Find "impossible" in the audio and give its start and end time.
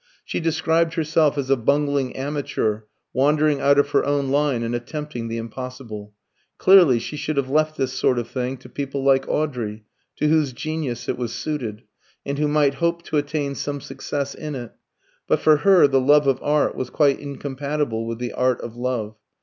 5.37-6.15